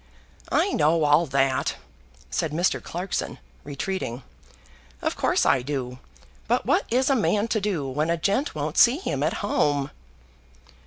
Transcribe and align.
"I 0.51 0.71
know 0.73 1.03
all 1.03 1.27
that," 1.27 1.75
said 2.31 2.51
Mr. 2.51 2.81
Clarkson, 2.81 3.37
retreating. 3.63 4.23
"Of 4.99 5.15
course 5.15 5.45
I 5.45 5.61
do. 5.61 5.99
But 6.47 6.65
what 6.65 6.85
is 6.89 7.11
a 7.11 7.15
man 7.15 7.47
to 7.49 7.61
do 7.61 7.87
when 7.87 8.09
a 8.09 8.17
gent 8.17 8.55
won't 8.55 8.79
see 8.79 8.97
him 8.97 9.21
at 9.21 9.33
home?" 9.45 9.91